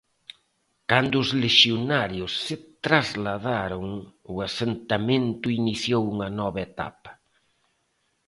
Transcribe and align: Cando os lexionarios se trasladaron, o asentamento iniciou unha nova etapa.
Cando 0.89 1.15
os 1.23 1.29
lexionarios 1.43 2.31
se 2.45 2.55
trasladaron, 2.85 3.85
o 4.33 4.35
asentamento 4.47 5.45
iniciou 5.59 6.01
unha 6.13 6.29
nova 6.39 6.59
etapa. 6.69 7.11